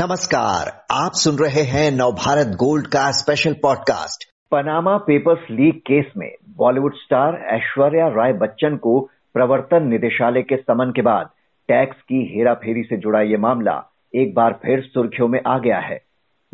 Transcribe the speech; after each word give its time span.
नमस्कार, 0.00 0.84
आप 0.90 1.10
सुन 1.14 1.36
रहे 1.36 1.62
हैं 1.62 1.90
नवभारत 1.90 2.46
गोल्ड 2.46 2.86
का 2.86 3.10
special 3.10 3.52
podcast 3.52 4.24
Panama 4.50 4.96
Papers 4.96 5.38
leak 5.50 5.80
case 5.80 6.04
में 6.16 6.34
बॉलीवुड 6.56 6.94
स्टार 6.94 7.34
ऐश्वर्या 7.34 8.08
राय 8.08 8.32
बच्चन 8.32 8.76
को 8.76 9.10
प्रवर्तन 9.34 9.88
निदेशालय 9.88 10.42
के 10.42 10.56
समन 10.56 10.92
के 10.96 11.02
बाद 11.02 11.26
टैक्स 11.68 11.96
की 11.96 12.36
हेराफेरी 12.36 12.82
से 12.82 12.96
जुड़ा 12.96 13.20
ये 13.20 13.36
मामला 13.36 13.84
एक 14.14 14.34
बार 14.34 14.52
फिर 14.52 14.80
सुर्खियों 14.80 15.28
में 15.28 15.40
आ 15.46 15.58
गया 15.58 15.78
है। 15.78 16.02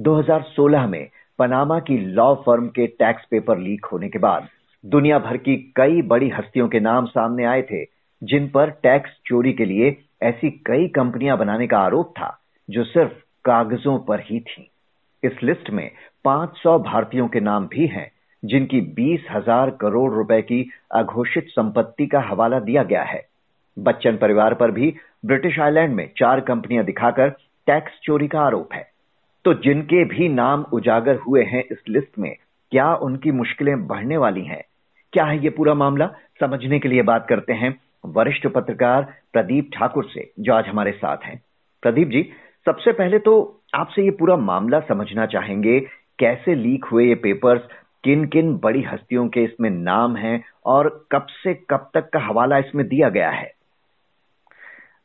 2016 0.00 0.86
में 0.86 1.08
पनामा 1.38 1.78
की 1.78 1.98
लॉ 1.98 2.34
फर्म 2.34 2.66
के 2.66 2.86
टैक्स 2.86 3.24
पेपर 3.30 3.58
लीक 3.58 3.86
होने 3.92 4.08
के 4.08 4.18
बाद 4.18 4.48
दुनिया 4.86 5.18
भर 5.18 5.36
की 5.36 5.56
कई 5.56 6.02
बड़ी 6.02 6.28
हस्तियों 6.28 6.68
के 6.68 6.80
नाम 6.80 7.06
सामने 7.06 7.44
आए 7.44 7.62
थे, 7.62 7.84
जिन 8.22 8.48
पर 8.48 8.70
टैक्स 8.70 9.10
चोरी 9.26 9.52
के 9.52 9.64
लिए 9.64 10.04
ऐसी 10.22 10.50
कई 10.50 10.88
कंपनियाँ 10.88 11.38
बनाने 11.38 11.66
का 11.66 11.78
आरोप 11.78 12.10
था, 12.10 12.38
जो 12.70 12.84
सिर्फ़ 12.84 13.25
कागजों 13.46 13.98
पर 13.98 14.20
ही 14.20 14.40
थी। 14.40 14.70
इस 15.22 15.42
लिस्ट 15.42 15.70
में 15.70 15.90
500 16.24 16.78
भारतीयों 16.78 17.28
के 17.28 17.40
नाम 17.40 17.66
भी 17.66 17.86
हैं, 17.86 18.10
जिनकी 18.42 18.80
बीस 18.80 19.26
हज़ार 19.30 19.70
करोड़ 19.70 20.12
रुपए 20.12 20.40
की 20.42 20.68
अघोषित 20.94 21.46
संपत्ति 21.48 22.06
का 22.06 22.20
हवाला 22.20 22.60
दिया 22.60 22.82
गया 22.82 23.02
है। 23.02 23.24
बच्चन 23.76 24.16
परिवार 24.16 24.54
पर 24.54 24.70
भी 24.70 24.94
ब्रिटिश 25.26 25.58
आइलैंड 25.58 25.94
में 25.94 26.08
चार 26.18 26.40
कंपनियाँ 26.40 26.84
दिखाकर 26.84 27.30
टैक्स 27.66 27.98
चोरी 28.02 28.28
का 28.28 28.40
आरोप 28.40 28.72
है। 28.72 28.86
तो 29.44 29.54
जिनके 29.54 30.04
भी 30.04 30.28
नाम 30.28 30.64
उजागर 30.72 31.16
हुए 31.16 31.42
हैं 31.44 31.62
इस 31.72 31.78
लिस्ट 31.88 32.18
में, 32.18 32.34
क्या 32.72 32.94
उनकी 32.94 33.30
मुश्किलें 33.30 33.86
बढ़ने 33.86 34.16
वाली 34.16 34.44
हैं? 34.44 34.62
क्या 35.12 35.24
है 35.24 35.42
ये 35.44 35.50
पूरा 35.50 35.74
मामला? 35.74 36.06
समझने 36.40 36.78
के 36.78 36.88
लिए 36.88 37.02
बात 37.02 37.26
करते 37.28 37.52
हैं 37.52 37.74
वरिष्ठ 38.06 38.46
पत्रकार 38.46 39.02
प्रदीप 39.32 39.70
ठाकुर 39.74 40.04
से, 40.04 40.30
जो 40.40 40.54
आज 40.54 40.66
हमारे 40.66 40.92
साथ 40.92 41.24
हैं। 41.24 41.40
प्रदीप 41.82 42.08
जी 42.08 42.22
सबसे 42.66 42.92
पहले 42.92 43.18
तो 43.18 43.62
आपसे 43.74 44.02
ये 44.02 44.10
पूरा 44.10 44.36
मामला 44.36 44.80
समझना 44.80 45.26
चाहेंगे 45.26 45.80
कैसे 46.18 46.54
लीक 46.54 46.84
हुए 46.84 47.06
ये 47.06 47.14
पेपर्स 47.14 47.62
किन 48.04 48.24
किन 48.26 48.58
बड़ी 48.58 48.82
हस्तियों 48.82 49.28
के 49.28 49.44
इसमें 49.44 49.70
नाम 49.70 50.16
हैं 50.16 50.44
और 50.64 51.06
कब 51.12 51.26
से 51.30 51.54
कब 51.54 51.90
तक 51.94 52.10
का 52.12 52.18
हवाला 52.18 52.58
इसमें 52.58 52.88
दिया 52.88 53.08
गया 53.08 53.30
है? 53.30 53.52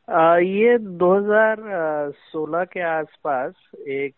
आ, 0.09 0.37
ये 0.37 0.77
2016 0.77 2.65
के 2.65 2.81
आसपास 2.81 3.53
एक 3.75 4.15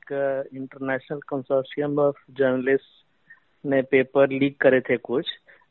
इंटरनेशनल 0.53 1.19
कंसोर्शियम 1.19 1.99
ऑफ़ 1.99 2.15
जर्नलिस्ट 2.31 3.05
ने 3.65 3.81
पेपर 3.81 4.29
लीक 4.29 4.61
करे 4.61 4.81
थे 4.81 4.97
कुछ 4.97 5.27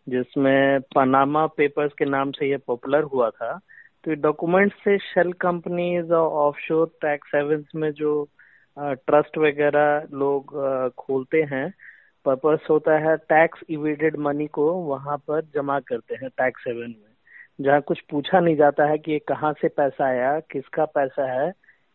जिसमें 0.08 0.80
पनामा 0.80 1.46
पेपर्स 1.46 1.92
के 1.92 2.04
नाम 2.04 2.30
से 2.30 2.50
ये 2.50 2.56
पॉपुलर 2.56 3.02
हुआ 3.02 3.30
था। 3.30 3.60
तो 4.04 4.14
डॉक्यूमेंट 4.22 4.72
से 4.74 4.96
शेल 4.98 5.32
कंपनीज़ 5.32 6.12
और 6.12 6.30
ऑफशोर 6.46 6.86
टैक्स 7.02 7.30
हेवंस 7.34 7.64
में 7.74 7.90
जो 7.92 8.12
ट्रस्ट 8.76 9.38
वगैरह 9.38 10.06
लोग 10.12 10.54
खोलते 10.98 11.42
हैं 11.52 11.68
पर्पस 12.26 12.66
होता 12.70 12.98
है 12.98 13.16
टैक्स 13.28 13.60
इवेडेड 13.70 14.16
मनी 14.16 14.46
को 14.46 14.72
वहाँ 14.72 15.16
पर 15.28 15.40
जमा 15.54 15.78
करते 15.80 16.14
हैं 16.14 16.28
टैक्स 16.30 16.64
हेवन 16.68 16.90
में। 16.90 17.64
जहाँ 17.64 17.80
कुछ 17.80 18.00
पूछा 18.10 18.40
नहीं 18.40 18.56
जाता 18.56 18.84
है 18.86 18.98
कि 18.98 19.12
ये 19.12 19.18
कहाँ 19.18 19.52
से 19.52 19.68
पैसा 19.68 20.06
आया, 20.06 20.38
किसका 20.40 20.84
पैसा 20.84 21.30
है 21.32 21.52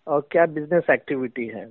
और 0.08 0.28
क्या 0.32 0.46
बिज़नेस 0.46 0.90
एक्टिविटी 0.92 1.48
है। 1.48 1.66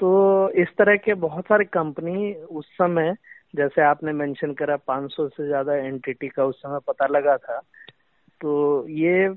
तो 0.00 0.50
इस 0.62 0.68
तरह 0.78 0.96
के 0.96 1.14
बहुत 1.14 1.44
सारे 1.44 1.64
कंपनी 1.64 2.32
उस 2.34 2.66
समय, 2.72 3.14
जैसे 3.56 3.82
आपने 3.82 4.12
मेंशन 4.12 4.52
करा 4.52 4.76
500 4.76 5.28
से 5.28 5.46
ज़्यादा 5.46 5.74
एंटिटी 5.76 6.28
का 6.28 6.44
उस 6.44 6.58
समय 6.58 6.78
पता 6.88 7.06
लगा 7.06 7.36
था 7.36 7.60
तो 8.44 8.54
ये 8.88 9.28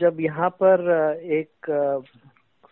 जब 0.00 0.16
यहाँ 0.20 0.48
पर 0.62 0.80
एक 1.40 1.66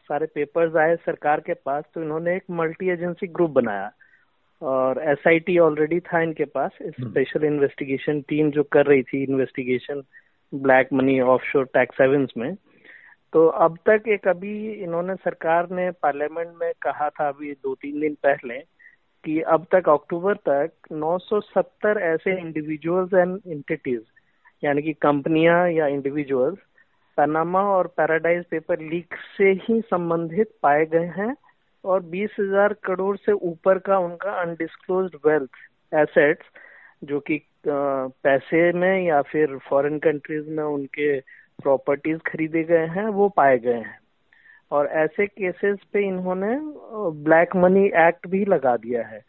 सारे 0.08 0.26
पेपर्स 0.34 0.76
आए 0.76 0.96
सरकार 1.04 1.40
के 1.40 1.54
पास 1.54 1.84
तो 1.94 2.02
इन्होंने 2.02 2.34
एक 2.36 2.42
मल्टी 2.60 2.88
एजेंसी 2.90 3.26
ग्रुप 3.26 3.50
बनाया। 3.58 3.90
और 4.62 5.00
एसआईटी 5.10 5.58
ऑलरेडी 5.58 6.00
था 6.10 6.22
इनके 6.22 6.44
पास। 6.56 6.70
स्पेशल 6.82 7.44
इन्वेस्टिगेशन 7.44 8.20
टीम 8.28 8.50
जो 8.50 8.62
कर 8.72 8.86
रही 8.86 9.02
थी 9.02 9.22
investigation 9.24 10.02
black 10.52 10.92
money 10.92 11.18
offshore 11.36 11.64
tax 11.74 12.00
havens 12.00 12.32
में। 12.36 12.54
तो 13.32 13.46
अब 13.64 13.78
तक 13.88 14.08
एक 14.08 14.28
अभी 14.28 14.54
इन्होंने 14.72 15.14
सरकार 15.24 15.70
ने 15.70 15.90
पार्लियामेंट 16.02 16.54
में 16.60 16.72
कहा 16.82 17.08
था 17.10 17.28
अभी 17.28 17.52
दो 17.52 17.74
तीन 17.74 18.00
दिन 18.00 18.14
पहले 18.22 18.58
कि 19.24 19.40
अब 19.54 19.66
तक 19.72 19.88
अक्टूबर 19.88 20.34
तक 20.48 20.72
970 20.94 21.96
ऐसे 22.14 22.40
इंडिविजुअल्स 22.40 23.14
एंड 23.14 23.38
एंटिटीज 23.46 24.00
यानी 24.62 24.82
कि 24.82 24.92
कंपनियाँ 24.92 25.68
या 25.70 25.86
इंडिविजुअल्स 25.86 26.58
पनामा 27.18 27.62
और 27.62 27.86
पैराडाइज 27.86 28.44
पेपर 28.44 28.80
लीक 28.80 29.14
से 29.38 29.50
ही 29.62 29.80
संबंधित 29.80 30.50
पाए 30.62 30.86
गए 30.86 31.06
हैं 31.16 31.34
और 31.84 32.00
बीस 32.02 32.36
हज़ार 32.40 32.72
करोड़ 32.84 33.16
से 33.16 33.32
ऊपर 33.32 33.78
का 33.78 33.98
उनका 33.98 34.32
अनडिस्क्लोज 34.32 35.10
वेल्थ 35.26 35.94
एसेट्स 35.94 36.46
जो 37.04 37.20
कि 37.20 37.40
पैसे 37.68 38.72
में 38.72 39.06
या 39.06 39.20
फिर 39.22 39.56
फॉरेन 39.68 39.98
कंट्रीज़ 39.98 40.48
में 40.50 40.64
उनके 40.64 41.20
प्रॉपर्टीज़ 41.20 42.18
खरीदे 42.18 42.62
गए 42.64 42.86
हैं, 42.86 43.04
वो 43.04 43.28
पाए 43.28 43.58
गए 43.58 43.74
हैं। 43.74 43.98
और 44.70 44.86
ऐसे 44.86 45.26
केसेस 45.26 45.78
पे 45.92 46.06
इन्होंने 46.08 46.56
ब्लैक 47.24 47.56
मनी 47.56 47.84
एक्ट 47.86 48.26
भी 48.26 48.44
लगा 48.44 48.76
दिया 48.76 49.06
है। 49.06 49.20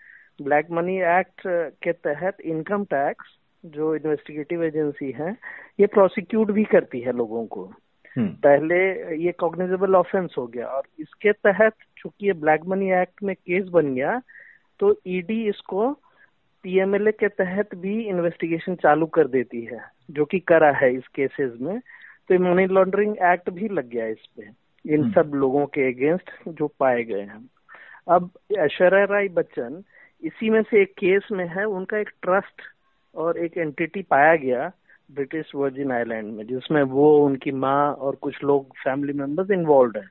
ब्लैक 0.42 0.68
मनी 0.72 0.98
एक्ट 1.10 1.42
के 1.84 1.92
तहत 1.92 2.42
इनकम 2.42 2.84
टैक्स 2.86 3.38
जो 3.64 3.96
इन्वेस्टिगेटिव 3.96 4.64
एजेंसी 4.64 5.12
है 5.12 5.32
ये 5.80 5.88
प्रोसिक्यूट 5.88 6.52
भी 6.52 6.64
करती 6.68 7.00
है 7.00 7.12
लोगों 7.14 7.46
को 7.48 7.64
हम्म। 8.16 8.28
पहले 8.44 8.78
ये 9.16 9.32
कॉग्निजेबल 9.32 9.96
ऑफेंस 9.96 10.34
हो 10.38 10.46
गया 10.48 10.68
और 10.68 10.88
इसके 11.00 11.32
तहत 11.32 11.74
चूँकि 11.98 12.28
ये 12.28 12.34
ब्लैक 12.36 12.66
मनी 12.68 12.92
एक्ट 12.92 13.24
में 13.24 13.36
केस 13.36 13.68
बन 13.70 13.94
गया 13.96 14.20
तो 14.80 14.96
ईडी 15.10 15.44
इसको 15.50 15.92
पीएमएलए 16.64 17.12
के 17.14 17.28
तहत 17.34 17.76
भी 17.76 18.02
इन्वेस्टिगेशन 18.04 18.76
चालू 18.76 19.06
कर 19.10 19.28
देती 19.28 19.64
है 19.66 19.80
जो 20.12 20.26
कि 20.26 20.40
करा 20.48 20.72
है 20.74 20.94
इस 20.96 21.08
केसेस 21.16 21.54
में 21.62 21.80
तो 22.30 22.40
मनी 22.42 22.66
लॉन्ड्रिंग 22.68 23.16
एक्ट 23.26 23.50
भी 23.50 23.68
लग 23.70 23.90
गया 23.90 24.06
इस 24.08 24.26
पे 24.38 24.50
इन 24.86 25.02
हम्म। 25.02 25.12
सब 25.12 25.32
लोगों 25.36 25.66
के 25.68 25.88
अगेंस्ट 25.88 26.30
जो 26.50 26.68
पाए 26.80 27.04
गए 27.04 27.22
हैं 27.22 27.50
अब 28.08 28.30
ऐश्वर्या 28.58 29.04
राय 29.06 29.28
बच्चन 29.32 29.84
इसी 30.24 30.50
में 30.50 30.62
से 30.62 30.82
एक 30.82 30.94
केस 30.94 31.28
में 31.32 31.48
है 31.48 31.66
उनका 31.70 31.98
एक 31.98 32.10
ट्रस्ट 32.22 32.62
और 33.16 33.38
एक 33.38 33.58
एंटिटी 33.58 34.02
पाया 34.02 34.36
गया 34.36 34.72
ब्रिटिश 35.12 35.52
वर्जिन 35.56 35.92
आइलैंड 35.92 36.34
में 36.34 36.48
जिसमें 36.48 36.84
वो 36.84 37.26
उनकी 37.26 37.52
माँ 37.52 37.94
और 37.94 38.16
कुछ 38.16 38.44
लोग 38.44 38.76
फैमिली 38.84 39.14
मेंबर्स 39.14 39.52
इन्वॉल्व 39.52 40.00
हैं। 40.00 40.10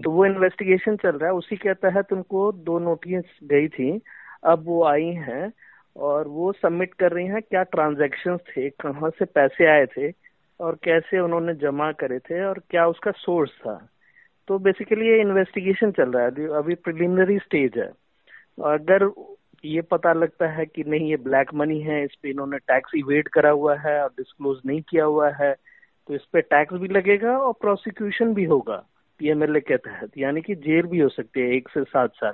तो 0.00 0.10
वो 0.10 0.26
इन्वेस्टिगेशन 0.26 0.96
चल 0.96 1.10
रहा 1.10 1.30
है। 1.30 1.34
उसी 1.34 1.56
के 1.56 1.74
तहत 1.74 2.12
उनको 2.12 2.52
दो 2.52 2.78
नोटिस 2.78 3.24
गई 3.44 3.68
थी। 3.68 4.00
अब 4.44 4.62
वो 4.64 4.84
आई 4.84 5.06
हैं 5.06 5.52
और 5.96 6.28
वो 6.28 6.52
सबमिट 6.52 6.94
कर 6.94 7.12
रही 7.12 7.26
हैं 7.26 7.42
क्या 7.42 7.62
ट्रांजेक्शन 7.62 8.36
थे 8.36 8.70
कहाँ 8.70 9.10
से 9.10 9.24
पैसे 9.24 9.66
आए 9.66 9.86
थे 9.86 10.12
और 10.60 10.78
कैसे 10.84 11.18
उन्होंने 11.18 11.54
जमा 11.54 11.92
करे 11.92 12.18
थे 12.18 12.44
और 12.44 12.62
क्या 12.70 12.86
उसका 12.86 13.10
सोर्स 13.10 13.50
था। 13.50 13.88
तो 14.48 14.58
बेसिकली 14.58 15.08
ये 15.08 15.20
इन्वेस्टिगेशन 15.20 15.90
चल 15.90 16.10
रहा 16.10 16.22
है। 16.22 16.48
अभी 16.48 16.74
प्रिलिमिनरी 16.74 17.38
स्टेज 17.38 17.72
है। 17.76 17.92
अगर 18.64 19.04
ये 19.68 19.80
पता 19.80 20.12
लगता 20.12 20.48
है 20.48 20.66
कि 20.66 20.84
नहीं 20.84 21.10
ये 21.10 21.16
ब्लैक 21.16 21.54
मनी 21.54 21.80
है 21.80 22.04
इस 22.04 22.14
पे 22.22 22.30
इन्होंने 22.30 22.58
टैक्स 22.58 22.92
इवेड 22.96 23.28
करा 23.28 23.50
हुआ 23.50 23.76
है 23.76 24.02
और 24.02 24.08
डिस्क्लोज 24.08 24.58
नहीं 24.66 24.80
किया 24.80 25.04
हुआ 25.04 25.30
है। 25.30 25.54
तो 26.08 26.14
इस 26.14 26.24
पे 26.32 26.40
टैक्स 26.40 26.74
भी 26.74 26.88
लगेगा 26.88 27.38
और 27.38 27.52
प्रोसिक्यूशन 27.52 28.34
भी 28.34 28.44
होगा 28.44 28.76
पीएमएलए 29.18 29.60
के 29.60 29.76
तहत। 29.76 30.18
यानी 30.18 30.40
कि 30.40 30.54
जेल 30.54 30.86
भी 30.86 30.98
हो 30.98 31.08
सकती 31.08 31.40
है 31.40 31.54
एक 31.56 31.68
से 31.68 31.84
सात 31.84 32.12
साल। 32.14 32.32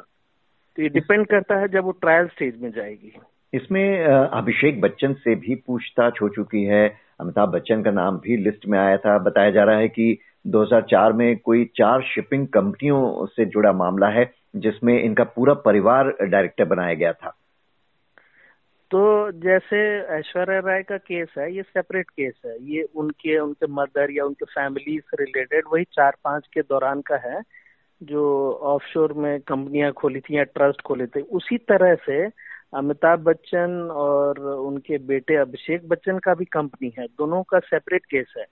तो 0.76 0.82
ये 0.82 0.88
डिपेंड 0.88 1.26
करता 1.26 1.58
है 1.58 1.68
जब 1.68 1.84
वो 1.84 1.90
ट्रायल 1.90 2.26
स्टेज 2.26 2.60
में 2.62 2.70
जाएगी। 2.70 3.12
इसमें 3.54 4.04
अभिषेक 4.06 4.80
बच्चन 4.80 5.12
से 5.12 5.34
भी 5.34 5.54
पूछताछ 5.54 6.22
हो 6.22 6.28
चुकी 6.28 6.64
है। 6.64 6.88
अमिताभ 7.20 7.48
बच्चन 7.48 7.82
का 7.82 7.90
नाम 7.90 8.18
भी 8.18 8.36
लिस्ट 8.36 8.66
में 8.66 8.78
आया 8.78 8.96
था। 8.96 9.18
बताया 9.18 9.50
जा 9.50 9.64
रहा 9.64 9.76
है 9.76 9.88
कि 9.88 10.18
2004 10.46 11.12
में 11.12 11.38
कोई 11.38 11.64
चार 11.64 12.02
शिपिंग 12.02 12.48
कंपनियों 12.48 13.26
से 13.26 13.44
जुड़ा 13.44 13.72
मामला 13.72 14.08
है, 14.08 14.32
जिसमें 14.56 15.02
इनका 15.02 15.24
पूरा 15.24 15.54
परिवार 15.54 16.16
डायरेक्टर 16.22 16.64
बनाया 16.64 16.94
गया 16.94 17.12
था। 17.12 17.36
तो 18.90 19.32
जैसे 19.32 19.98
ऐश्वर्या 20.00 20.58
राय 20.58 20.82
का 20.82 20.96
केस 20.96 21.28
है, 21.38 21.54
ये 21.54 21.62
सेपरेट 21.62 22.10
केस 22.10 22.34
है। 22.46 22.56
ये 22.62 22.82
उनके 22.82 23.38
उनके 23.38 23.66
मदर 23.66 24.10
या 24.10 24.24
उनके 24.24 24.44
फैमिली 24.44 24.98
से 24.98 25.24
रिलेटेड 25.24 25.64
वही 25.72 25.84
चार 25.84 26.16
पाँच 26.24 26.46
के 26.52 26.60
दौरान 26.60 27.00
का 27.00 27.16
है, 27.16 27.42
जो 28.02 28.52
ऑफशोर 28.62 29.12
में 29.12 29.40
कंपनियाँ 29.40 29.92
खोली 29.92 30.20
थी 30.20 30.36
या 30.36 30.42
ट्रस्ट 30.42 30.80
खोले 30.80 31.06
थे। 31.06 31.20
उसी 31.20 31.58
तरह 31.58 31.94
से 31.94 32.30
अमिताभ 32.74 33.18
बच्चन 33.18 33.88
और 33.92 34.38
उनके 34.40 34.98
बेटे 34.98 35.36
अभिषेक 35.36 35.88
बच्चन 35.88 36.18
का 36.18 36.34
भी 36.34 36.44
कंपनी 36.44 36.92
है। 36.98 37.06
दोनों 37.06 37.42
का 37.42 37.58
सेपरेट 37.58 38.04
केस 38.04 38.34
है। 38.38 38.46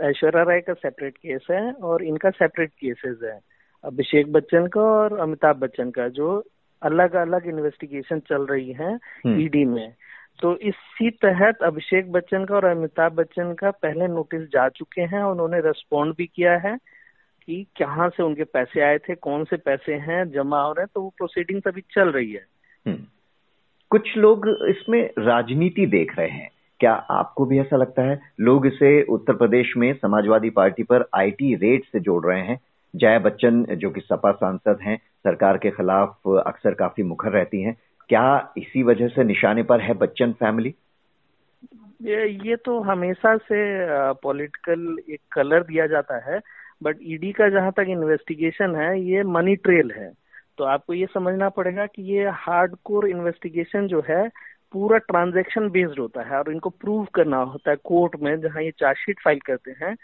ऐश्वर्या 0.00 0.42
राय 0.42 0.60
का 0.60 0.72
सेपरेट 0.72 1.16
केस 1.16 1.46
है 1.50 1.72
और 1.72 2.04
इनका 2.04 2.30
सेपरेट 2.30 2.70
केसेस 2.70 3.18
है। 3.24 3.40
अभिषेक 3.84 4.32
बच्चन 4.32 4.66
का 4.66 4.80
और 4.80 5.18
अमिताभ 5.18 5.56
बच्चन 5.56 5.90
का 5.90 6.08
जो 6.08 6.44
अलग 6.82 7.14
अलग 7.14 7.46
इन्वेस्टिगेशन 7.46 8.20
चल 8.20 8.42
रही 8.42 8.72
है 8.72 8.98
ईडी 9.26 9.62
हम्म। 9.62 9.74
में। 9.74 9.94
तो 10.42 10.56
इसी 10.56 11.10
तहत 11.10 11.58
अभिषेक 11.62 12.12
बच्चन 12.12 12.44
का 12.44 12.54
और 12.54 12.64
अमिताभ 12.64 13.12
बच्चन 13.12 13.54
का 13.54 13.70
पहले 13.70 14.08
नोटिस 14.08 14.42
जा 14.42 14.68
चुके 14.68 15.02
हैं। 15.02 15.22
उन्होंने 15.22 15.60
रेस्पॉन्ड 15.60 16.14
भी 16.16 16.26
किया 16.26 16.56
है 16.56 16.78
कि 17.46 17.66
कहाँ 17.78 18.08
से 18.08 18.22
उनके 18.22 18.44
पैसे 18.44 18.80
आए 18.80 18.98
थे 18.98 19.14
कौन 19.14 19.44
से 19.44 19.56
पैसे 19.56 19.94
हैं 19.94 20.30
जमा 20.30 20.62
हो 20.62 20.72
रहे 20.72 20.82
हैं 20.82 20.88
तो 20.94 21.02
वो 21.02 21.08
प्रोसीडिंग 21.08 21.62
अभी 21.66 21.80
चल 21.80 22.08
रही 22.08 22.32
है। 22.32 22.44
हम्म। 22.86 22.98
कुछ 23.90 24.16
लोग 24.16 24.48
इसमें 24.48 25.10
राजनीति 25.18 25.86
देख 25.86 26.18
रहे 26.18 26.28
हैं। 26.28 26.50
क्या 26.82 26.92
आपको 26.92 27.44
भी 27.46 27.58
ऐसा 27.60 27.76
लगता 27.76 28.02
है? 28.02 28.18
लोग 28.40 28.66
इसे 28.66 29.02
उत्तर 29.02 29.32
प्रदेश 29.32 29.72
में 29.76 29.92
समाजवादी 29.94 30.50
पार्टी 30.50 30.82
पर 30.82 31.04
आईटी 31.14 31.54
रेट 31.54 31.84
से 31.84 32.00
जोड़ 32.00 32.24
रहे 32.26 32.40
हैं। 32.40 32.58
जया 32.94 33.18
बच्चन, 33.18 33.64
जो 33.64 33.90
कि 33.90 34.00
सपा 34.00 34.32
सांसद 34.32 34.78
हैं, 34.82 34.96
सरकार 34.96 35.58
के 35.58 35.70
खिलाफ 35.70 36.28
अक्सर 36.46 36.74
काफ़ी 36.74 37.02
मुखर 37.02 37.30
रहती 37.30 37.62
हैं। 37.62 37.76
क्या 38.08 38.52
इसी 38.58 38.82
वजह 38.82 39.08
से 39.08 39.24
निशाने 39.24 39.62
पर 39.62 39.80
है 39.80 39.94
बच्चन 39.94 40.32
फैमिली 40.32 40.74
ये 42.02 42.26
ये 42.48 42.56
तो 42.56 42.80
हमेशा 42.80 43.36
से 43.36 43.58
पॉलिटिकल 44.22 44.96
एक 45.10 45.20
कलर 45.32 45.62
दिया 45.62 45.86
जाता 45.86 46.16
है 46.30 46.40
बट 46.82 46.96
ईडी 47.02 47.32
का 47.32 47.48
जहाँ 47.48 47.72
तक 47.72 47.86
इन्वेस्टिगेशन 47.88 48.74
है, 48.76 49.00
ये 49.00 49.22
मनी 49.22 49.56
ट्रेल 49.56 49.92
है। 49.96 50.12
तो 50.58 50.64
आपको 50.64 50.94
ये 50.94 51.06
समझना 51.06 51.48
पड़ेगा 51.48 51.86
कि 51.86 52.02
ये 52.12 52.28
हार्ड 52.28 52.74
कोर 52.84 53.08
इन्वेस्टिगेशन 53.08 53.86
जो 53.86 54.02
है 54.08 54.28
पूरा 54.72 54.98
ट्रांजैक्शन 54.98 55.68
बेस्ड 55.70 55.98
होता 55.98 56.22
है 56.22 56.38
और 56.38 56.50
इनको 56.52 56.70
प्रूव 56.70 57.06
करना 57.14 57.36
होता 57.36 57.70
है 57.70 57.76
कोर्ट 57.84 58.16
में, 58.22 58.40
जहाँ 58.40 58.62
ये 58.62 58.70
चार्जशीट 58.70 59.20
फ़ाइल 59.24 59.38
करते 59.46 59.70
हैं 59.82 59.94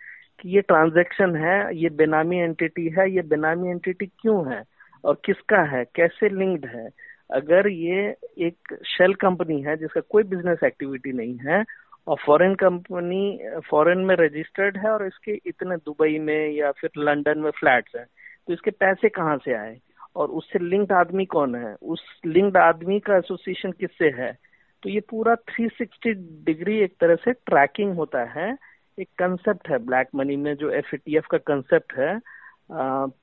कि 0.40 0.48
ये 0.48 0.60
ट्रांजैक्शन 0.60 1.36
है, 1.36 1.76
ये 1.76 1.88
बेनामी 1.90 2.38
एंटिटी 2.38 2.88
है, 2.98 3.10
ये 3.10 3.22
बेनामी 3.22 3.70
एंटिटी 3.70 4.06
क्यों 4.06 4.52
है 4.52 4.62
और 5.04 5.20
किसका 5.24 5.62
है, 5.70 5.84
कैसे 5.94 6.28
लिंक्ड 6.28 6.66
है। 6.66 6.88
अगर 7.30 7.68
ये 7.68 8.14
एक 8.38 8.74
शेल 8.86 9.14
कंपनी 9.14 9.60
है, 9.62 9.76
जिसका 9.76 10.00
कोई 10.00 10.22
बिज़नेस 10.24 10.58
एक्टिविटी 10.64 11.12
नहीं 11.12 11.36
है 11.38 11.64
और 12.06 12.16
फॉरेन 12.26 12.54
कंपनी 12.54 13.38
फॉरेन 13.70 13.98
में 13.98 14.14
रजिस्टर्ड 14.16 14.76
है 14.76 14.90
और 14.90 15.06
इसके 15.06 15.32
इतने 15.46 15.76
दुबई 15.76 16.18
में 16.18 16.50
या 16.50 16.70
फिर 16.72 16.90
लंदन 16.98 17.38
में 17.38 17.50
फ्लैट्स 17.50 17.96
हैं 17.96 18.06
तो 18.48 18.52
इसके 18.52 18.70
पैसे 18.70 19.08
कहाँ 19.08 19.36
से 19.44 19.54
आए? 19.54 19.78
और 20.16 20.28
उससे 20.28 20.58
लिंक्ड 20.58 20.92
आदमी 20.92 21.24
कौन 21.26 21.54
है? 21.54 21.74
उस 21.82 22.02
लिंक्ड 22.26 22.56
आदमी 22.56 22.98
का 23.00 23.16
एसोसिएशन 23.16 23.72
किससे 23.72 24.08
है? 24.18 24.36
तो 24.82 24.90
ये 24.90 25.00
पूरा 25.00 25.34
360 25.50 26.12
डिग्री 26.46 26.78
एक 26.78 26.94
तरह 27.00 27.14
से 27.14 27.32
ट्रैकिंग 27.32 27.94
होता 27.96 28.24
है। 28.32 28.56
एक 28.98 29.08
कंसेप्ट 29.18 29.68
है 29.70 29.78
ब्लैक 29.78 30.08
मनी 30.14 30.36
में 30.36 30.54
जो 30.54 30.70
एफ़ 30.70 30.94
का 31.30 31.38
कंसेप्ट 31.38 31.92
है 31.98 32.18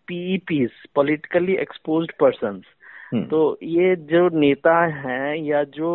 पीईपीस 0.08 0.84
पॉलिटिकली 0.96 1.56
एक्सपोज्ड 1.56 2.12
पर्सन 2.20 2.62
तो 3.30 3.40
ये 3.64 3.96
जो 3.96 4.28
नेता 4.40 4.76
हैं 4.86 5.36
या 5.36 5.64
जो 5.64 5.90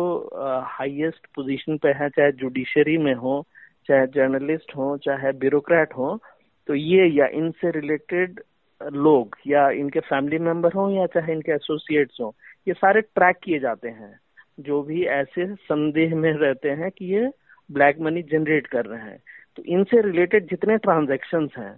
हाईएस्ट 0.67 1.27
पोजीशन 1.35 1.77
पे 1.77 1.89
हैं 1.89 2.09
चाहे 2.09 2.31
जुडिशरी 2.31 2.97
में 2.97 3.13
हो 3.15 3.43
चाहे 3.87 4.07
जर्नलिस्ट 4.07 4.75
हो 4.77 4.97
चाहे 4.97 5.31
ब्यूरोक्रेट 5.31 5.93
हो 5.97 6.19
तो 6.67 6.75
ये 6.75 7.07
या 7.07 7.25
इनसे 7.33 7.71
रिलेटेड 7.71 8.39
लोग 8.81 9.37
या 9.47 9.69
इनके 9.69 9.99
फैमिली 9.99 10.37
मेंबर 10.39 10.73
हो 10.73 10.89
या 10.89 11.05
चाहे 11.05 11.33
इनके 11.33 11.51
एसोसिएट्स 11.51 12.17
हो 12.21 12.35
ये 12.67 12.73
सारे 12.73 13.01
ट्रैक 13.01 13.37
किए 13.43 13.59
जाते 13.59 13.89
हैं। 13.89 14.19
जो 14.61 14.81
भी 14.83 15.03
ऐसे 15.05 15.55
संदेह 15.55 16.15
में 16.15 16.31
रहते 16.33 16.69
हैं 16.69 16.91
कि 16.91 17.05
ये 17.05 17.29
ब्लैक 17.69 17.99
मनी 17.99 18.21
जनरेट 18.23 18.67
कर 18.67 18.85
रहे 18.85 19.01
हैं। 19.01 19.17
तो 19.55 19.63
इनसे 19.63 20.01
रिलेटेड 20.01 20.49
जितने 20.49 20.77
ट्रांजेक्शन 20.77 21.47
हैं 21.57 21.75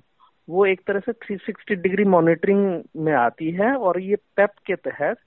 वो 0.47 0.65
एक 0.65 0.81
तरह 0.88 1.00
से 1.00 1.12
360 1.12 1.75
डिग्री 1.75 2.03
मॉनिटरिंग 2.03 2.83
में 2.97 3.13
आती 3.13 3.51
है 3.51 3.75
और 3.77 4.00
ये 4.00 4.15
पेप 4.15 4.50
के 4.65 4.75
तहत 4.75 5.18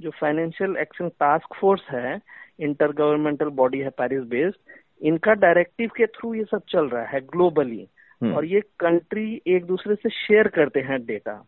जो 0.00 0.10
फाइनेंशियल 0.10 0.76
एक्शन 0.76 1.08
टास्क 1.08 1.54
फोर्स 1.54 1.82
है 1.90 2.20
इंटर 2.60 2.92
गवर्नमेंटल 2.92 3.48
बॉडी 3.48 3.78
है 3.78 3.90
पेरिस 3.90 4.22
बेस्ड 4.24 4.78
इनका 5.02 5.34
डायरेक्टिव 5.34 5.90
के 5.96 6.06
थ्रू 6.06 6.34
ये 6.34 6.44
सब 6.44 6.62
चल 6.68 6.88
रहा 6.88 7.04
है 7.04 7.20
ग्लोबली 7.20 7.86
हम्म। 8.20 8.34
और 8.34 8.44
ये 8.44 8.60
कंट्री 8.60 9.42
एक 9.46 9.64
दूसरे 9.64 9.94
से 9.94 10.08
शेयर 10.08 10.48
करते 10.48 10.80
हैं 10.80 11.04
डेटा 11.06 11.42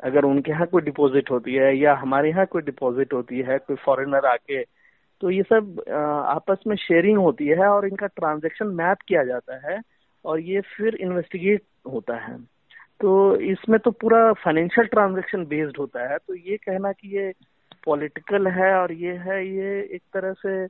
अगर 0.00 0.24
उनके 0.24 0.50
यहाँ 0.50 0.66
कोई 0.66 0.82
डिपॉजिट 0.82 1.30
होती 1.30 1.54
है 1.54 1.76
या 1.76 1.94
हमारे 1.94 2.28
यहाँ 2.28 2.46
कोई 2.46 2.62
डिपॉजिट 2.62 3.12
होती 3.12 3.40
है 3.40 3.58
कोई 3.58 3.76
फॉरेनर 3.76 4.26
आके 4.26 4.62
तो 5.20 5.30
ये 5.30 5.42
सब 5.42 5.82
आपस 5.90 6.64
में 6.66 6.76
शेयरिंग 6.76 7.18
होती 7.18 7.46
है 7.48 7.68
और 7.68 7.86
इनका 7.86 8.06
ट्रांजेक्शन 8.06 8.66
मैप 8.76 8.98
किया 9.08 9.24
जाता 9.24 9.56
है 9.68 9.80
और 10.24 10.40
ये 10.40 10.60
फिर 10.76 10.94
इन्वेस्टिगेट 10.94 11.62
होता 11.92 12.16
है। 12.16 12.36
तो 13.00 13.36
इसमें 13.42 13.78
तो 13.80 13.90
पूरा 13.90 14.32
फाइनेंशियल 14.32 14.86
ट्रांजेक्शन 14.86 15.44
बेस्ड 15.46 15.78
होता 15.78 16.10
है। 16.10 16.18
तो 16.18 16.34
ये 16.34 16.56
कहना 16.56 16.92
कि 16.92 17.16
ये 17.16 17.32
पॉलिटिकल 17.86 18.46
है 18.48 18.72
और 18.74 18.92
ये 18.92 19.12
है, 19.16 19.46
ये 19.46 19.80
एक 19.94 20.02
तरह 20.14 20.32
से 20.32 20.66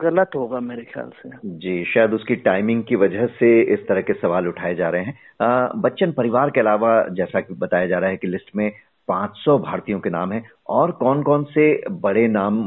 गलत 0.00 0.30
होगा 0.34 0.60
मेरे 0.60 0.82
ख्याल 0.84 1.10
से। 1.16 1.30
जी, 1.44 1.84
शायद 1.84 2.12
उसकी 2.14 2.36
टाइमिंग 2.36 2.82
की 2.84 2.96
वजह 2.96 3.26
से 3.38 3.60
इस 3.74 3.86
तरह 3.88 4.00
के 4.00 4.12
सवाल 4.12 4.48
उठाए 4.48 4.74
जा 4.74 4.88
रहे 4.88 5.04
हैं। 5.04 5.80
बच्चन, 5.80 6.12
परिवार 6.12 6.50
के 6.50 6.60
अलावा 6.60 6.92
जैसा 7.12 7.40
कि 7.40 7.54
बताया 7.54 7.86
जा 7.86 7.98
रहा 7.98 8.10
है 8.10 8.16
कि 8.16 8.26
लिस्ट 8.26 8.50
में 8.56 8.70
500 9.08 9.58
भारतीयों 9.60 9.98
के 10.00 10.10
नाम 10.10 10.32
हैं 10.32 10.42
और 10.76 10.90
कौन 11.00 11.22
कौन 11.22 11.44
से 11.50 11.66
बड़े 12.02 12.26
नाम 12.28 12.60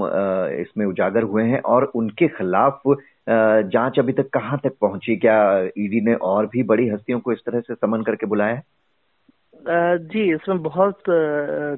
इसमें 0.62 0.86
उजागर 0.86 1.24
हुए 1.24 1.44
हैं 1.44 1.62
और 1.68 1.92
उनके 1.95 2.28
खिलाफ 2.38 2.81
जाँच 3.68 4.00
अभी 4.00 4.13
तक 4.13 4.30
कहाँ 4.34 4.60
तक 4.63 4.75
पहुँची? 4.81 5.16
क्या 5.18 5.38
ईडी 5.80 6.01
ने 6.01 6.13
और 6.25 6.45
भी 6.48 6.63
बड़ी 6.63 6.88
हस्तियों 6.89 7.19
को 7.19 7.31
इस 7.34 7.39
तरह 7.45 7.60
से 7.60 7.74
समन 7.75 8.04
करके 8.04 8.25
बुलाया 8.25 8.56
है? 8.56 8.63
जी, 9.63 10.34
इसमें 10.34 10.62
बहुत 10.63 11.01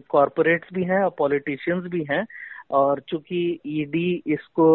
कॉरपोरेट्स 0.10 0.68
भी 0.74 0.84
हैं 0.84 1.02
और 1.04 1.14
पॉलिटिशियंस 1.18 1.84
भी 1.92 2.04
हैं 2.10 2.26
और 2.80 3.00
चूँकि 3.10 3.42
ईडी 3.68 4.12
इसको 4.34 4.68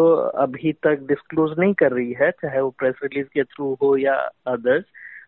अभी 0.43 0.71
तक 0.83 1.05
डिस्क्लोज 1.09 1.57
नहीं 1.59 1.73
कर 1.73 1.91
रही 1.91 2.13
है, 2.21 2.29
चाहे 2.31 2.61
वो 2.61 2.69
प्रेस 2.79 2.95
रिलीज़ 3.03 3.27
के 3.33 3.43
थ्रू 3.43 3.73
हो 3.81 3.95
या 3.97 4.15
अदर्स 4.47 4.83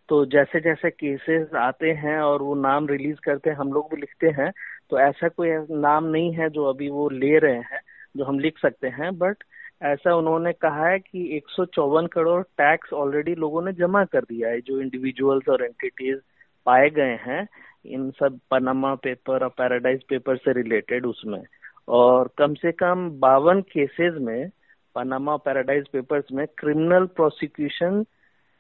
तो 0.10 0.26
जैसे 0.26 0.60
जैसे 0.62 0.90
केसेस 0.90 1.54
आते 1.58 1.92
हैं 1.94 2.18
और 2.20 2.42
वो 2.42 2.54
नाम 2.56 2.88
रिलीज़ 2.88 3.18
करते 3.24 3.50
हैं, 3.50 3.58
हम 3.58 3.72
लोग 3.74 3.90
भी 3.92 4.02
लिखते 4.02 4.28
हैं 4.42 4.52
तो 4.90 5.00
ऐसा 5.00 5.28
कोई 5.30 5.50
नाम 5.72 6.06
नहीं 6.06 6.32
है 6.34 6.50
जो 6.50 6.66
अभी 6.66 6.90
वो 6.90 7.10
ले 7.10 7.38
रहे 7.40 7.56
हैं, 7.56 7.80
जो 8.18 8.26
हम 8.26 8.40
लिख 8.40 8.58
सकते 8.60 8.88
हैं 8.90 9.18
बट 9.18 9.44
ऐसा 9.84 10.16
उन्होंने 10.16 10.54
कहा 10.54 10.88
है 10.88 11.00
कि 11.00 11.28
एक 11.38 11.50
सौ 11.50 11.66
चौवन 11.66 12.08
करोड़ 12.08 12.42
टैक्स 12.58 12.94
ऑलरेडी 12.94 13.36
लोगों 13.36 13.62
ने 13.62 13.74
जमा 13.74 14.04
कर 14.06 14.22
दिया 14.22 14.50
है, 14.50 14.62
जो 14.62 14.80
इंडिविजुअल्स 14.82 15.50
और 15.50 15.64
एंटिटीज 15.64 16.20
पाए 16.66 16.90
गए 16.90 17.18
हैं, 17.26 17.48
इन 17.86 18.10
सब 18.12 18.40
पनामा 18.52 18.94
पेपर 18.96 19.44
और 19.44 19.50
पैराडाइज 19.58 20.04
पेपर 20.04 20.38
से 20.38 20.54
रिलेटेड 20.54 21.06
उसमें। 21.06 21.42
और 21.88 22.30
कम 22.38 22.54
से 22.54 22.72
कम 22.72 23.10
बावन 23.20 23.62
केसेस 23.72 24.14
में 24.22 24.50
पनामा 24.96 25.36
पैराडाइज 25.38 25.88
पेपर्स 25.88 26.32
में 26.32 26.46
क्रिमिनल 26.58 27.06
प्रोसिक्यूशन 27.16 28.04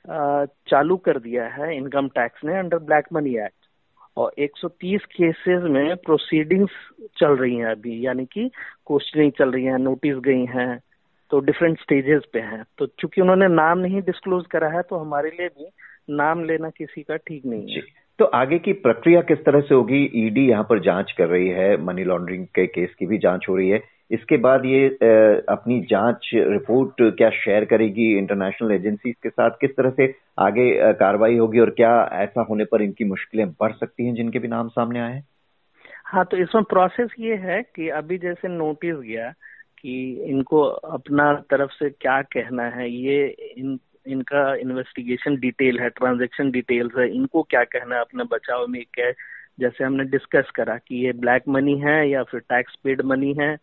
चालू 0.05 0.97
कर 0.97 1.19
दिया 1.19 1.45
है 1.47 1.75
इनकम 1.77 2.07
टैक्स 2.07 2.43
ने 2.45 2.57
अंडर 2.59 2.77
ब्लैक 2.79 3.07
मनी 3.13 3.35
एक्ट 3.35 3.65
और 4.17 4.31
130 4.39 5.05
केसेस 5.07 5.63
में 5.63 5.95
प्रोसीडिंग्स 5.95 6.71
चल 7.19 7.35
रही 7.37 7.55
हैं 7.55 7.65
अभी, 7.65 8.05
यानी 8.05 8.25
कि 8.25 8.49
क्वेश्चनिंग 8.87 9.31
चल 9.31 9.51
रही 9.51 9.63
है 9.63 9.77
नोटिस 9.77 10.15
गई 10.25 10.45
हैं 10.45 10.79
तो 11.31 11.39
डिफरेंट 11.39 11.79
स्टेजेस 11.79 12.21
पे 12.33 12.39
हैं। 12.39 12.63
तो 12.77 12.85
चूँकि 12.99 13.21
उन्होंने 13.21 13.47
नाम 13.47 13.79
नहीं 13.79 14.01
डिस्क्लोज 14.01 14.45
करा 14.51 14.69
है 14.69 14.81
तो 14.81 14.97
हमारे 14.97 15.29
लिए 15.29 15.47
भी 15.47 15.69
नाम 16.09 16.43
लेना 16.43 16.69
किसी 16.69 17.01
का 17.03 17.15
ठीक 17.17 17.45
नहीं 17.45 17.75
है। 17.75 17.81
तो 18.19 18.25
आगे 18.25 18.59
की 18.59 18.73
प्रक्रिया 18.73 19.21
किस 19.21 19.39
तरह 19.45 19.61
से 19.61 19.75
होगी? 19.75 20.03
ईडी 20.15 20.47
यहाँ 20.49 20.63
पर 20.63 20.79
जाँच 20.79 21.11
कर 21.11 21.27
रही 21.27 21.49
है 21.49 21.75
मनी 21.83 22.03
लॉन्ड्रिंग 22.03 22.45
के 22.55 22.65
केस 22.67 22.95
की 22.99 23.05
भी 23.05 23.17
जाँच 23.17 23.45
हो 23.49 23.55
रही 23.55 23.69
है। 23.69 23.81
इसके 24.11 24.37
बाद 24.37 24.65
ये 24.65 24.87
अपनी 25.49 25.79
जाँच 25.89 26.29
रिपोर्ट 26.33 27.01
क्या 27.17 27.29
शेयर 27.29 27.65
करेगी 27.65 28.11
इंटरनेशनल 28.17 28.71
एजेंसी 28.71 29.11
के 29.11 29.29
साथ, 29.29 29.51
किस 29.61 29.71
तरह 29.71 29.89
से 29.89 30.13
आगे 30.39 30.93
कार्रवाई 30.93 31.37
होगी 31.37 31.59
और 31.59 31.69
क्या 31.69 31.91
ऐसा 32.13 32.45
होने 32.49 32.65
पर 32.65 32.81
इनकी 32.81 33.05
मुश्किलें 33.05 33.49
बढ़ 33.51 33.73
सकती 33.73 34.05
हैं 34.05 34.13
जिनके 34.15 34.39
भी 34.39 34.47
नाम 34.47 34.67
सामने 34.67 34.99
आए 34.99 35.21
हाँ? 36.05 36.25
तो 36.25 36.37
इसमें 36.37 36.63
प्रोसेस 36.63 37.09
ये 37.19 37.35
है 37.35 37.61
कि 37.75 37.89
अभी 37.89 38.17
जैसे 38.17 38.47
नोटिस 38.47 38.95
गया 38.95 39.29
कि 39.79 39.95
इनको 40.25 40.61
अपना 40.95 41.33
तरफ़ 41.49 41.71
से 41.71 41.89
क्या 41.89 42.21
कहना 42.21 42.63
है, 42.63 42.89
ये 42.89 43.25
इन, 43.57 43.79
इनका 44.07 44.53
इन्वेस्टिगेशन 44.55 45.35
डिटेल 45.39 45.79
है 45.79 45.89
ट्रांजेक्शन 45.89 46.51
डिटेल्स 46.51 46.97
है, 46.97 47.09
इनको 47.15 47.43
क्या 47.43 47.63
कहना 47.63 47.95
है 47.95 48.01
अपने 48.01 48.23
बचाव 48.31 48.65
में, 48.67 48.83
क्या 48.93 49.11
जैसे 49.59 49.83
हमने 49.83 50.03
डिस्कस 50.03 50.49
करा 50.55 50.77
कि 50.77 51.05
ये 51.05 51.11
ब्लैक 51.13 51.43
मनी 51.49 51.77
है 51.79 52.09
या 52.09 52.23
फिर 52.23 52.39
टैक्स 52.39 52.75
पेड 52.83 53.01
मनी 53.01 53.33
है 53.39 53.55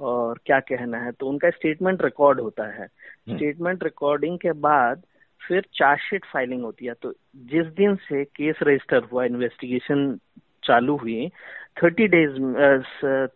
और 0.00 0.38
क्या 0.46 0.58
कहना 0.60 0.98
है 0.98 1.12
तो 1.12 1.28
उनका 1.28 1.50
स्टेटमेंट 1.50 2.02
रिकॉर्ड 2.02 2.40
होता 2.40 2.66
है। 2.72 2.86
स्टेटमेंट 2.86 3.76
हम्म। 3.76 3.84
रिकॉर्डिंग 3.84 4.38
के 4.38 4.52
बाद 4.52 5.02
फिर 5.40 5.64
चार्जशीट 5.74 6.24
फाइलिंग 6.24 6.62
होती 6.62 6.86
है। 6.86 6.94
तो 7.02 7.12
जिस 7.52 7.66
दिन 7.66 7.94
से 8.08 8.24
केस 8.24 8.58
रजिस्टर 8.62 9.02
हुआ 9.02 9.24
इन्वेस्टिगेशन 9.24 10.18
चालू 10.64 10.96
हुई 10.96 11.28
थर्टी 11.82 12.06
डेज़ 12.06 12.32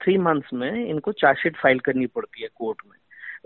थ्री 0.03 0.17
मंथ्स 0.19 0.53
में 0.55 0.87
इनको 0.87 1.13
चार्जशीट 1.13 1.57
फ़ाइल 1.57 1.79
करनी 1.79 2.07
पड़ती 2.07 2.43
है 2.43 2.49
कोर्ट 2.55 2.79
में। 2.87 2.99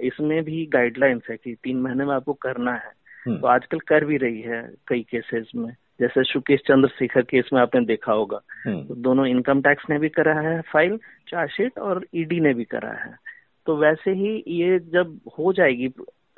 इसमें 0.07 0.43
भी 0.45 0.65
गाइडलाइंस 0.67 1.23
है 1.31 1.37
कि 1.37 1.55
तीन 1.55 1.81
महीने 1.81 2.05
में 2.05 2.15
आपको 2.15 2.33
करना 2.33 2.73
है। 2.73 2.93
हम्म। 3.27 3.39
तो 3.39 3.47
आजकल 3.47 3.79
कर 3.79 4.05
भी 4.05 4.17
रही 4.17 4.41
है 4.41 4.63
कई 4.89 5.03
केसेस 5.03 5.51
में। 5.57 5.73
जैसे 6.01 6.23
सुकेश 6.23 6.61
चंद्रशेखर 6.61 7.23
केस 7.23 7.51
में 7.53 7.61
आपने 7.61 7.85
देखा 7.85 8.13
होगा। 8.13 8.41
हम्म। 8.67 8.85
तो 8.85 8.95
दोनों 8.95 9.27
इनकम 9.27 9.63
टैक्स 9.63 9.85
ने 9.91 9.99
भी 9.99 10.09
करा 10.09 10.35
है 10.35 10.61
फ़ाइल 10.61 10.99
चार्जशीट 11.29 11.79
और 11.79 12.07
ईडी 12.15 12.41
ने 12.41 12.55
भी 12.55 12.65
करा 12.65 12.93
है। 13.05 13.17
तो 13.67 13.77
वैसे 13.77 14.11
ही 14.11 14.45
ये 14.47 14.79
जब 14.79 15.21
हो 15.39 15.53
जाएगी 15.53 15.89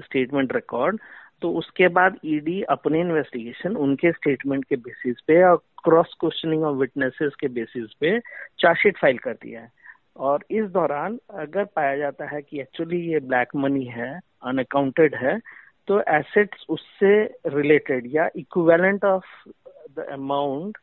स्टेटमेंट 0.00 0.54
रिकॉर्ड 0.54 0.98
तो 1.42 1.50
उसके 1.52 1.88
बाद 1.88 2.16
ईडी 2.24 2.62
अपने 2.62 3.00
इन्वेस्टिगेशन 3.00 3.76
उनके 3.76 4.12
स्टेटमेंट 4.12 4.64
के 4.64 4.76
बेसिस 4.76 5.16
पे 5.20 5.42
और 5.42 5.56
क्रॉस 5.84 6.16
क्वेश्चनिंग 6.20 6.62
ऑफ़ 6.62 6.76
विटनेसेस 6.76 7.32
के 7.40 7.48
बेसिस 7.48 7.94
पे 8.00 8.20
चार्जशीट 8.58 8.98
फ़ाइल 8.98 9.18
कर 9.18 9.32
दिया 9.32 9.60
है। 9.60 9.70
और 10.16 10.44
इस 10.50 10.64
दौरान 10.64 11.18
अगर 11.30 11.64
पाया 11.64 11.96
जाता 11.96 12.24
है 12.24 12.42
कि 12.42 12.60
एक्चुअली 12.60 12.96
ये 13.12 13.20
ब्लैक 13.20 13.48
मनी 13.56 13.84
है 13.84 14.20
अनअकाउंटेड 14.46 15.14
है 15.14 15.40
तो 15.86 16.00
एसेट्स 16.00 16.66
उससे 16.68 17.24
रिलेटेड 17.46 18.04
या 18.06 18.28
इक्विवेलेंट 18.36 19.04
ऑफ़ 19.04 19.50
द 19.96 20.06
अमाउंट 20.12 20.78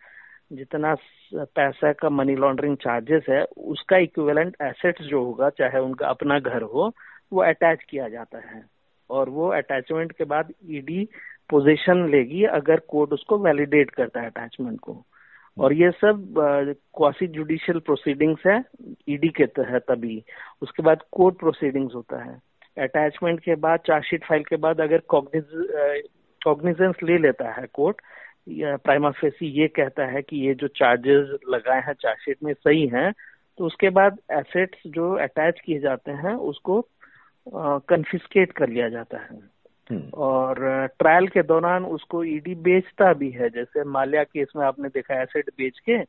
जितना 0.53 0.95
पैसा 1.33 1.93
का 1.93 2.09
मनी 2.09 2.35
लॉन्ड्रिंग 2.35 2.77
चार्जेस 2.77 3.23
है, 3.29 3.43
उसका 3.43 3.97
इक्विवेलेंट 3.97 4.55
एसेट्स 4.61 5.01
जो 5.01 5.23
होगा, 5.23 5.49
चाहे 5.49 5.79
उनका 5.79 6.07
अपना 6.07 6.39
घर 6.39 6.61
हो, 6.61 6.91
वो 7.33 7.41
अटैच 7.41 7.83
किया 7.89 8.09
जाता 8.09 8.37
है। 8.37 8.65
और 9.09 9.29
वो 9.29 9.47
अटैचमेंट 9.47 10.11
के 10.11 10.23
बाद 10.23 10.53
ईडी 10.69 11.09
पोजीशन 11.49 12.09
लेगी 12.09 12.43
अगर 12.43 12.79
कोर्ट 12.79 13.11
उसको 13.11 13.37
वैलिडेट 13.37 13.89
करता 13.89 14.19
है 14.21 14.25
अटैचमेंट 14.27 14.79
को। 14.79 15.03
और 15.57 15.73
ये 15.73 15.91
सब 15.91 16.33
क्वासी 16.95 17.27
जुडिशियल 17.27 17.79
प्रोसीडिंग्स 17.79 18.47
है 18.47 18.63
ईडी 19.09 19.29
के 19.29 19.45
तहत 19.45 19.85
अभी। 19.89 20.23
उसके 20.61 20.83
बाद 20.83 21.01
कोर्ट 21.11 21.39
प्रोसीडिंग्स 21.39 21.95
होता 21.95 22.23
है। 22.23 22.39
अटैचमेंट 22.77 23.39
के 23.39 23.55
बाद 23.55 23.79
चार्जशीट 23.79 24.25
फ़ाइल 24.25 24.43
के 24.43 24.55
बाद 24.55 24.81
अगर 24.81 25.01
कॉग्निजेंस 26.41 26.95
ले 27.03 27.17
लेता 27.17 27.51
है 27.51 27.65
कोर्ट 27.73 28.01
प्राइमा 28.49 29.09
फेसी 29.11 29.47
ये 29.51 29.67
कहता 29.67 30.05
है 30.05 30.21
कि 30.21 30.37
ये 30.37 30.53
जो 30.53 30.67
चार्जेस 30.67 31.37
लगाए 31.49 31.81
हैं 31.81 31.93
चार्जशीट 31.93 32.37
में 32.43 32.53
सही 32.53 32.87
हैं 32.87 33.11
तो 33.57 33.65
उसके 33.65 33.89
बाद 33.89 34.17
एसेट्स 34.31 34.77
जो 34.87 35.13
अटैच 35.13 35.59
किए 35.59 35.79
जाते 35.79 36.11
हैं 36.11 36.33
उसको 36.33 36.81
कन्फिस्केट 37.89 38.51
कर 38.51 38.69
लिया 38.69 38.89
जाता 38.89 39.17
है। 39.17 39.39
हम्म। 39.91 40.09
और 40.09 40.87
ट्रायल 40.99 41.27
के 41.27 41.41
दौरान 41.43 41.85
उसको 41.85 42.23
ईडी 42.23 42.55
e 42.55 42.57
बेचता 42.57 43.13
भी 43.13 43.29
है 43.31 43.49
जैसे 43.49 43.83
माल्या 43.83 44.23
केस 44.23 44.47
में 44.55 44.65
आपने 44.65 44.89
देखा 44.89 45.21
एसेट 45.21 45.49
बेच 45.49 45.79
के 45.79 46.01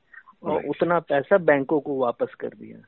और 0.43 0.65
उतना 0.65 0.99
पैसा 1.01 1.39
बैंकों 1.39 1.81
को 1.81 1.99
वापस 1.99 2.35
कर 2.35 2.49
दिया। 2.49 2.79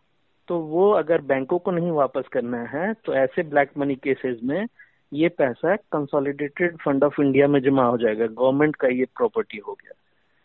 तो 0.49 0.59
वो 0.59 0.91
अगर 0.91 1.21
बैंकों 1.23 1.59
को 1.59 1.71
नहीं 1.71 1.91
वापस 1.91 2.29
करना 2.33 2.63
है 2.67 2.93
तो 3.05 3.15
ऐसे 3.15 3.43
ब्लैक 3.43 3.71
मनी 3.79 3.95
केसेस 3.95 4.39
में 4.45 4.67
ये 5.13 5.29
पैसा 5.29 5.75
कंसोलिडेटेड 5.93 6.77
फंड 6.77 7.05
ऑफ़ 7.05 7.21
इंडिया 7.21 7.47
में 7.49 7.61
जमा 7.61 7.85
हो 7.85 7.97
जाएगा। 7.99 8.27
गवर्नमेंट 8.27 8.77
का 8.77 8.89
ये 8.89 9.05
प्रॉपर्टी 9.17 9.59
हो 9.59 9.73
गया। 9.73 9.93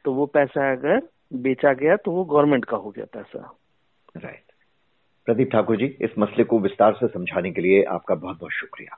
तो 0.06 0.14
वो 0.14 0.25
पैसा 0.25 0.72
अगर 0.72 1.02
बेचा 1.34 1.74
गया 1.74 1.96
तो 1.96 2.12
वो 2.12 2.24
गवर्नमेंट 2.25 2.66
का 2.66 2.78
हो 2.78 2.90
गया 2.90 3.06
पैसा। 3.14 3.40
राइट 4.18 4.44
प्रदीप 5.28 5.50
ठाकुर 5.52 5.78
जी, 5.78 5.86
इस 6.02 6.12
मसले 6.20 6.44
को 6.44 6.60
विस्तार 6.60 6.94
से 6.94 7.08
समझाने 7.08 7.52
के 7.52 7.62
लिए 7.62 7.84
आपका 7.84 8.16
बहुत 8.16 8.40
बहुत 8.40 8.52
शुक्रिया। 8.52 8.98